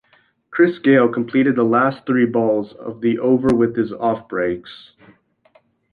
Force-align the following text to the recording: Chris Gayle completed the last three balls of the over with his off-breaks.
Chris 0.49 0.79
Gayle 0.79 1.09
completed 1.09 1.55
the 1.55 1.63
last 1.63 2.07
three 2.07 2.25
balls 2.25 2.73
of 2.73 3.01
the 3.01 3.19
over 3.19 3.55
with 3.55 3.75
his 3.75 3.93
off-breaks. 3.93 4.93